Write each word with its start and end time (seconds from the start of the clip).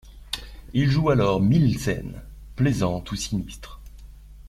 Ils 0.73 0.89
jouent 0.89 1.11
alors 1.11 1.39
mille 1.39 1.77
scènes 1.77 2.23
plaisantes 2.55 3.11
ou 3.11 3.15
sinistres. 3.15 3.79